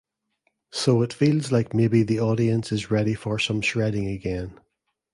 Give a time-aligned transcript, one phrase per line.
[0.71, 4.59] So it feels like maybe the audience is ready for some shredding again.